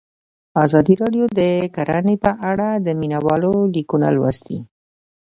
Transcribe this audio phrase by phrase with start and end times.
[0.65, 1.41] ازادي راډیو د
[1.75, 4.59] کرهنه په اړه د مینه والو لیکونه لوستي.